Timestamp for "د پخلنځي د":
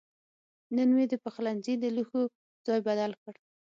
1.11-1.85